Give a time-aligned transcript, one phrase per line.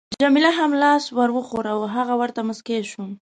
[0.21, 3.03] جميله هم لاس ورته وښوراوه، هغه ورته مسکی شو.